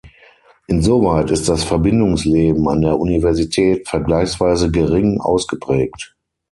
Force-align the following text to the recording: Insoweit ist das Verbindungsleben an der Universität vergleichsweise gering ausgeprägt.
Insoweit 0.65 1.29
ist 1.29 1.47
das 1.47 1.63
Verbindungsleben 1.63 2.67
an 2.67 2.81
der 2.81 2.97
Universität 2.99 3.87
vergleichsweise 3.87 4.71
gering 4.71 5.19
ausgeprägt. 5.21 6.15